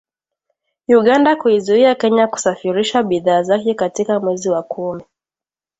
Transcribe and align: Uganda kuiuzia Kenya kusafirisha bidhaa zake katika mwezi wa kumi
Uganda 0.87 1.35
kuiuzia 1.35 1.95
Kenya 1.95 2.27
kusafirisha 2.27 3.03
bidhaa 3.03 3.43
zake 3.43 3.73
katika 3.73 4.19
mwezi 4.19 4.49
wa 4.49 4.63
kumi 4.63 5.03